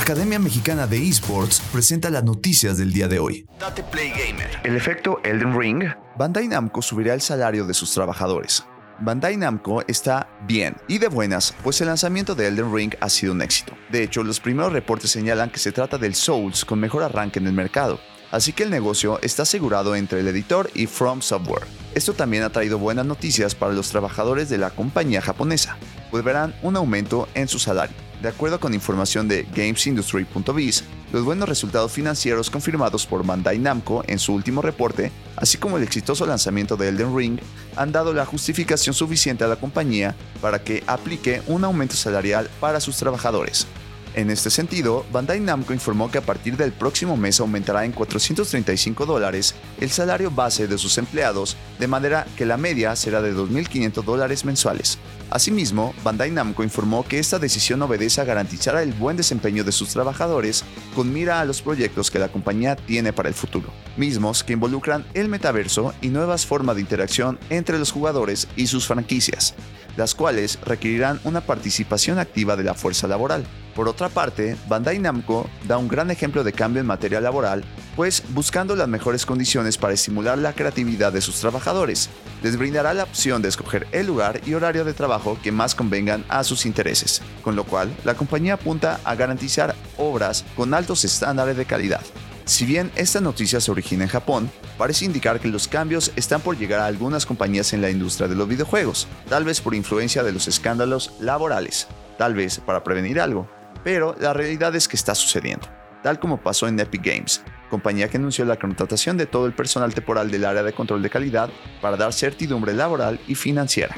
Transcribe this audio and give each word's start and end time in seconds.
Academia 0.00 0.38
Mexicana 0.38 0.86
de 0.86 0.96
Esports 0.96 1.60
presenta 1.70 2.08
las 2.08 2.24
noticias 2.24 2.78
del 2.78 2.90
día 2.90 3.06
de 3.06 3.18
hoy. 3.18 3.46
Date 3.60 3.82
Play 3.82 4.08
Gamer. 4.08 4.48
El 4.64 4.74
efecto 4.74 5.20
Elden 5.24 5.56
Ring. 5.56 5.84
Bandai 6.16 6.48
Namco 6.48 6.80
subirá 6.80 7.12
el 7.12 7.20
salario 7.20 7.66
de 7.66 7.74
sus 7.74 7.92
trabajadores. 7.92 8.64
Bandai 9.00 9.36
Namco 9.36 9.82
está 9.86 10.26
bien 10.48 10.74
y 10.88 10.96
de 10.96 11.08
buenas, 11.08 11.54
pues 11.62 11.82
el 11.82 11.88
lanzamiento 11.88 12.34
de 12.34 12.48
Elden 12.48 12.74
Ring 12.74 12.94
ha 12.98 13.10
sido 13.10 13.34
un 13.34 13.42
éxito. 13.42 13.74
De 13.90 14.02
hecho, 14.02 14.24
los 14.24 14.40
primeros 14.40 14.72
reportes 14.72 15.10
señalan 15.10 15.50
que 15.50 15.58
se 15.58 15.70
trata 15.70 15.98
del 15.98 16.14
Souls 16.14 16.64
con 16.64 16.80
mejor 16.80 17.02
arranque 17.02 17.38
en 17.38 17.46
el 17.46 17.52
mercado, 17.52 18.00
así 18.30 18.54
que 18.54 18.62
el 18.62 18.70
negocio 18.70 19.20
está 19.20 19.42
asegurado 19.42 19.94
entre 19.94 20.20
el 20.20 20.28
editor 20.28 20.70
y 20.74 20.86
From 20.86 21.20
Software. 21.20 21.66
Esto 21.94 22.14
también 22.14 22.42
ha 22.42 22.50
traído 22.50 22.78
buenas 22.78 23.04
noticias 23.04 23.54
para 23.54 23.74
los 23.74 23.90
trabajadores 23.90 24.48
de 24.48 24.56
la 24.56 24.70
compañía 24.70 25.20
japonesa, 25.20 25.76
pues 26.10 26.24
verán 26.24 26.54
un 26.62 26.76
aumento 26.76 27.28
en 27.34 27.48
su 27.48 27.58
salario. 27.58 28.09
De 28.22 28.28
acuerdo 28.28 28.60
con 28.60 28.74
información 28.74 29.28
de 29.28 29.44
GamesIndustry.biz, 29.54 30.84
los 31.10 31.24
buenos 31.24 31.48
resultados 31.48 31.90
financieros 31.90 32.50
confirmados 32.50 33.06
por 33.06 33.24
Bandai 33.24 33.58
Namco 33.58 34.04
en 34.06 34.18
su 34.18 34.34
último 34.34 34.60
reporte, 34.60 35.10
así 35.36 35.56
como 35.56 35.78
el 35.78 35.82
exitoso 35.82 36.26
lanzamiento 36.26 36.76
de 36.76 36.88
Elden 36.88 37.16
Ring, 37.16 37.38
han 37.76 37.92
dado 37.92 38.12
la 38.12 38.26
justificación 38.26 38.94
suficiente 38.94 39.44
a 39.44 39.48
la 39.48 39.56
compañía 39.56 40.14
para 40.42 40.62
que 40.62 40.84
aplique 40.86 41.40
un 41.46 41.64
aumento 41.64 41.94
salarial 41.94 42.50
para 42.60 42.80
sus 42.80 42.98
trabajadores. 42.98 43.66
En 44.14 44.28
este 44.28 44.50
sentido, 44.50 45.06
Bandai 45.12 45.38
Namco 45.38 45.72
informó 45.72 46.10
que 46.10 46.18
a 46.18 46.22
partir 46.22 46.56
del 46.56 46.72
próximo 46.72 47.16
mes 47.16 47.38
aumentará 47.38 47.84
en 47.84 47.92
435 47.92 49.06
dólares 49.06 49.54
el 49.80 49.90
salario 49.90 50.32
base 50.32 50.66
de 50.66 50.78
sus 50.78 50.98
empleados, 50.98 51.56
de 51.78 51.86
manera 51.86 52.26
que 52.36 52.44
la 52.44 52.56
media 52.56 52.96
será 52.96 53.22
de 53.22 53.32
2.500 53.32 54.02
dólares 54.02 54.44
mensuales. 54.44 54.98
Asimismo, 55.30 55.94
Bandai 56.02 56.32
Namco 56.32 56.64
informó 56.64 57.06
que 57.06 57.20
esta 57.20 57.38
decisión 57.38 57.80
obedece 57.82 58.20
a 58.20 58.24
garantizar 58.24 58.76
el 58.78 58.92
buen 58.92 59.16
desempeño 59.16 59.62
de 59.62 59.70
sus 59.70 59.90
trabajadores 59.90 60.64
con 60.96 61.12
mira 61.12 61.40
a 61.40 61.44
los 61.44 61.62
proyectos 61.62 62.10
que 62.10 62.18
la 62.18 62.30
compañía 62.30 62.74
tiene 62.74 63.12
para 63.12 63.28
el 63.28 63.34
futuro, 63.36 63.70
mismos 63.96 64.42
que 64.42 64.54
involucran 64.54 65.06
el 65.14 65.28
metaverso 65.28 65.94
y 66.00 66.08
nuevas 66.08 66.46
formas 66.46 66.74
de 66.74 66.82
interacción 66.82 67.38
entre 67.48 67.78
los 67.78 67.92
jugadores 67.92 68.48
y 68.56 68.66
sus 68.66 68.88
franquicias, 68.88 69.54
las 69.96 70.16
cuales 70.16 70.58
requerirán 70.64 71.20
una 71.22 71.42
participación 71.42 72.18
activa 72.18 72.56
de 72.56 72.64
la 72.64 72.74
fuerza 72.74 73.06
laboral. 73.06 73.46
Por 73.74 73.88
otra 73.88 74.08
parte, 74.08 74.56
Bandai 74.68 74.98
Namco 74.98 75.48
da 75.66 75.78
un 75.78 75.88
gran 75.88 76.10
ejemplo 76.10 76.42
de 76.42 76.52
cambio 76.52 76.80
en 76.80 76.86
materia 76.86 77.20
laboral, 77.20 77.64
pues 77.96 78.22
buscando 78.30 78.74
las 78.74 78.88
mejores 78.88 79.24
condiciones 79.24 79.78
para 79.78 79.94
estimular 79.94 80.38
la 80.38 80.52
creatividad 80.52 81.12
de 81.12 81.20
sus 81.20 81.40
trabajadores, 81.40 82.10
les 82.42 82.56
brindará 82.56 82.94
la 82.94 83.04
opción 83.04 83.42
de 83.42 83.48
escoger 83.48 83.86
el 83.92 84.06
lugar 84.06 84.40
y 84.46 84.54
horario 84.54 84.84
de 84.84 84.94
trabajo 84.94 85.38
que 85.42 85.52
más 85.52 85.74
convengan 85.74 86.24
a 86.28 86.42
sus 86.44 86.66
intereses, 86.66 87.22
con 87.42 87.56
lo 87.56 87.64
cual 87.64 87.94
la 88.04 88.14
compañía 88.14 88.54
apunta 88.54 89.00
a 89.04 89.14
garantizar 89.14 89.74
obras 89.96 90.44
con 90.56 90.74
altos 90.74 91.04
estándares 91.04 91.56
de 91.56 91.64
calidad. 91.64 92.02
Si 92.44 92.66
bien 92.66 92.90
esta 92.96 93.20
noticia 93.20 93.60
se 93.60 93.70
origina 93.70 94.02
en 94.02 94.10
Japón, 94.10 94.50
parece 94.76 95.04
indicar 95.04 95.38
que 95.38 95.46
los 95.46 95.68
cambios 95.68 96.10
están 96.16 96.40
por 96.40 96.58
llegar 96.58 96.80
a 96.80 96.86
algunas 96.86 97.24
compañías 97.24 97.72
en 97.72 97.80
la 97.80 97.90
industria 97.90 98.26
de 98.26 98.34
los 98.34 98.48
videojuegos, 98.48 99.06
tal 99.28 99.44
vez 99.44 99.60
por 99.60 99.74
influencia 99.74 100.24
de 100.24 100.32
los 100.32 100.48
escándalos 100.48 101.12
laborales, 101.20 101.86
tal 102.18 102.34
vez 102.34 102.58
para 102.58 102.82
prevenir 102.82 103.20
algo, 103.20 103.48
pero 103.84 104.16
la 104.20 104.32
realidad 104.32 104.74
es 104.74 104.88
que 104.88 104.96
está 104.96 105.14
sucediendo, 105.14 105.66
tal 106.02 106.18
como 106.18 106.40
pasó 106.40 106.68
en 106.68 106.78
Epic 106.78 107.04
Games, 107.04 107.42
compañía 107.68 108.08
que 108.08 108.16
anunció 108.16 108.44
la 108.44 108.58
contratación 108.58 109.16
de 109.16 109.26
todo 109.26 109.46
el 109.46 109.52
personal 109.52 109.94
temporal 109.94 110.30
del 110.30 110.44
área 110.44 110.62
de 110.62 110.72
control 110.72 111.02
de 111.02 111.10
calidad 111.10 111.50
para 111.80 111.96
dar 111.96 112.12
certidumbre 112.12 112.74
laboral 112.74 113.20
y 113.26 113.34
financiera. 113.34 113.96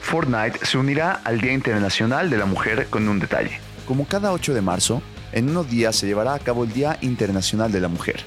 Fortnite 0.00 0.64
se 0.64 0.78
unirá 0.78 1.20
al 1.24 1.40
Día 1.40 1.52
Internacional 1.52 2.28
de 2.30 2.38
la 2.38 2.46
Mujer 2.46 2.86
con 2.88 3.08
un 3.08 3.18
detalle. 3.18 3.60
Como 3.86 4.06
cada 4.06 4.32
8 4.32 4.54
de 4.54 4.60
marzo, 4.60 5.02
en 5.32 5.48
unos 5.48 5.68
días 5.68 5.96
se 5.96 6.06
llevará 6.06 6.34
a 6.34 6.38
cabo 6.38 6.64
el 6.64 6.72
Día 6.72 6.98
Internacional 7.00 7.72
de 7.72 7.80
la 7.80 7.88
Mujer, 7.88 8.22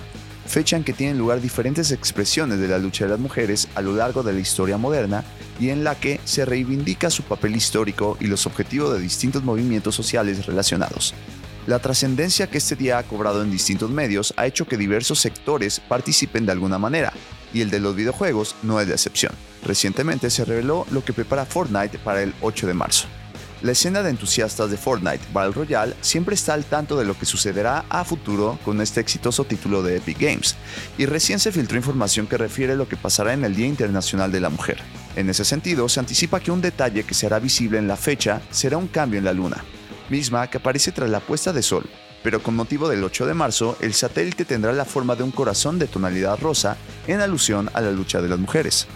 fecha 0.46 0.78
en 0.78 0.84
que 0.84 0.94
tienen 0.94 1.18
lugar 1.18 1.42
diferentes 1.42 1.92
expresiones 1.92 2.60
de 2.60 2.68
la 2.68 2.78
lucha 2.78 3.06
de 3.06 3.12
las 3.12 3.20
mujeres 3.20 3.68
a 3.76 3.82
lo 3.82 3.96
largo 3.96 4.24
de 4.24 4.34
la 4.34 4.40
historia 4.40 4.78
moderna 4.78 5.23
y 5.60 5.70
en 5.70 5.83
la 5.83 5.95
que 5.95 6.20
se 6.23 6.45
reivindica 6.45 7.10
su 7.10 7.23
papel 7.23 7.56
histórico 7.56 8.17
y 8.20 8.28
los 8.28 8.45
objetivos 8.45 8.94
de 8.94 9.02
distintos 9.02 9.44
movimientos 9.44 9.95
sociales 9.95 10.45
relacionados. 10.45 11.14
La 11.67 11.80
trascendencia 11.80 12.48
que 12.48 12.60
este 12.60 12.76
día 12.76 13.00
ha 13.00 13.04
cobrado 13.04 13.42
en 13.42 13.52
distintos 13.52 13.89
medios 13.89 14.34
ha 14.38 14.45
hecho 14.45 14.67
que 14.67 14.78
diversos 14.78 15.20
sectores 15.20 15.80
participen 15.80 16.45
de 16.45 16.52
alguna 16.52 16.78
manera, 16.78 17.11
y 17.54 17.61
el 17.61 17.72
de 17.72 17.80
los 17.80 17.95
videojuegos 17.95 18.55
no 18.61 18.80
es 18.80 18.88
la 18.88 18.94
excepción. 18.94 19.34
Recientemente 19.64 20.30
se 20.30 20.45
reveló 20.45 20.86
lo 20.92 21.04
que 21.04 21.14
prepara 21.14 21.45
Fortnite 21.45 21.98
para 21.98 22.22
el 22.22 22.36
8 22.42 22.67
de 22.67 22.73
marzo. 22.76 23.08
La 23.61 23.71
escena 23.71 24.04
de 24.04 24.10
entusiastas 24.10 24.70
de 24.70 24.77
Fortnite 24.77 25.26
Battle 25.33 25.54
Royale 25.54 25.95
siempre 26.02 26.36
está 26.36 26.54
al 26.54 26.66
tanto 26.66 26.98
de 26.98 27.05
lo 27.05 27.17
que 27.17 27.26
sucederá 27.26 27.86
a 27.89 28.04
futuro 28.04 28.60
con 28.66 28.82
este 28.82 28.99
exitoso 28.99 29.45
título 29.45 29.82
de 29.82 29.98
Epic 29.98 30.20
Games, 30.20 30.55
y 30.98 31.05
recién 31.05 31.39
se 31.39 31.52
filtró 31.52 31.77
información 31.77 32.27
que 32.27 32.38
refiere 32.38 32.76
lo 32.76 32.88
que 32.88 32.98
pasará 32.98 33.33
en 33.33 33.45
el 33.45 33.55
Día 33.55 33.67
Internacional 33.67 34.32
de 34.32 34.42
la 34.42 34.49
Mujer. 34.49 34.77
En 35.16 35.30
ese 35.30 35.45
sentido, 35.45 35.88
se 35.88 36.02
anticipa 36.02 36.42
que 36.42 36.52
un 36.52 36.61
detalle 36.61 37.04
que 37.04 37.14
será 37.14 37.39
visible 37.39 37.77
en 37.77 37.88
la 37.88 37.95
fecha 37.95 38.42
será 38.52 38.77
un 38.77 38.88
cambio 38.88 39.20
en 39.20 39.26
la 39.26 39.33
luna, 39.33 39.64
misma 40.10 40.48
que 40.49 40.58
aparece 40.58 40.92
tras 40.92 41.10
la 41.10 41.22
puesta 41.22 41.54
de 41.54 41.64
sol, 41.64 41.89
pero 42.23 42.43
con 42.43 42.55
motivo 42.55 42.89
del 42.89 43.04
8 43.04 43.26
de 43.26 43.33
marzo, 43.33 43.77
el 43.80 43.93
satélite 43.93 44.45
tendrá 44.45 44.73
la 44.73 44.83
forma 44.83 45.16
de 45.16 45.23
un 45.23 45.32
corazón 45.32 45.80
de 45.80 45.87
tonalidad 45.87 46.39
rosa 46.39 46.76
en 47.08 47.22
alusión 47.22 47.70
a 47.73 47.82
la 47.82 47.92
lucha 47.92 48.22
de 48.22 48.30
las 48.30 48.39
mujeres. 48.39 48.87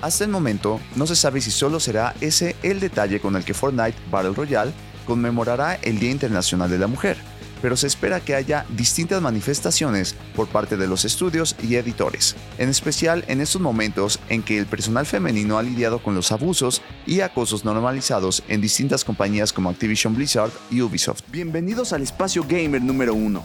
Hasta 0.00 0.24
el 0.24 0.30
momento, 0.30 0.80
no 0.94 1.08
se 1.08 1.16
sabe 1.16 1.40
si 1.40 1.50
solo 1.50 1.80
será 1.80 2.14
ese 2.20 2.54
el 2.62 2.78
detalle 2.78 3.20
con 3.20 3.34
el 3.34 3.44
que 3.44 3.54
Fortnite 3.54 3.98
Battle 4.12 4.32
Royale 4.32 4.72
conmemorará 5.06 5.74
el 5.74 5.98
Día 5.98 6.12
Internacional 6.12 6.70
de 6.70 6.78
la 6.78 6.86
Mujer, 6.86 7.16
pero 7.60 7.76
se 7.76 7.88
espera 7.88 8.20
que 8.20 8.36
haya 8.36 8.64
distintas 8.76 9.20
manifestaciones 9.20 10.14
por 10.36 10.46
parte 10.46 10.76
de 10.76 10.86
los 10.86 11.04
estudios 11.04 11.56
y 11.60 11.74
editores, 11.74 12.36
en 12.58 12.68
especial 12.68 13.24
en 13.26 13.40
estos 13.40 13.60
momentos 13.60 14.20
en 14.28 14.44
que 14.44 14.58
el 14.58 14.66
personal 14.66 15.04
femenino 15.04 15.58
ha 15.58 15.64
lidiado 15.64 16.00
con 16.00 16.14
los 16.14 16.30
abusos 16.30 16.80
y 17.04 17.20
acosos 17.20 17.64
normalizados 17.64 18.44
en 18.46 18.60
distintas 18.60 19.04
compañías 19.04 19.52
como 19.52 19.68
Activision 19.68 20.14
Blizzard 20.14 20.52
y 20.70 20.80
Ubisoft. 20.80 21.22
Bienvenidos 21.32 21.92
al 21.92 22.02
espacio 22.02 22.44
gamer 22.48 22.82
número 22.82 23.14
1, 23.14 23.44